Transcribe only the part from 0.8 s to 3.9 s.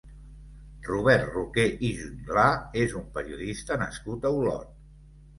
Robert Roqué i Jutglà és un periodista